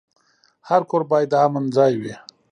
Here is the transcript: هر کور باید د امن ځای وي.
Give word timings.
هر 0.69 0.81
کور 0.89 1.01
باید 1.11 1.29
د 1.31 1.35
امن 1.45 1.65
ځای 1.77 1.93
وي. 2.01 2.15